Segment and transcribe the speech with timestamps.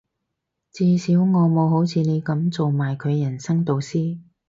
[0.71, 4.17] 至少我冇好似你噉做埋佢人生導師